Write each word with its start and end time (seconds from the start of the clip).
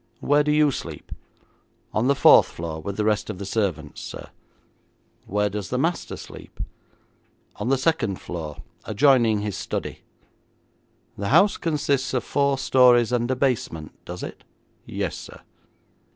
'Where 0.19 0.43
do 0.43 0.51
you 0.51 0.71
sleep?' 0.71 1.11
'On 1.93 2.07
the 2.07 2.15
fourth 2.15 2.47
floor 2.47 2.81
with 2.81 2.97
the 2.97 3.05
rest 3.05 3.29
of 3.29 3.37
the 3.37 3.45
servants, 3.45 4.01
sir.' 4.01 4.29
'Where 5.27 5.47
does 5.47 5.69
the 5.69 5.77
master 5.77 6.17
sleep?' 6.17 6.59
'On 7.57 7.69
the 7.69 7.77
second 7.77 8.19
floor, 8.19 8.63
adjoining 8.85 9.41
his 9.41 9.55
study.' 9.55 9.99
'The 11.19 11.27
house 11.29 11.55
consists 11.55 12.15
of 12.15 12.23
four 12.23 12.57
stories 12.57 13.11
and 13.11 13.29
a 13.29 13.35
basement, 13.35 13.91
does 14.03 14.23
it?' 14.23 14.43
'Yes, 14.87 15.15
sir.' 15.15 15.41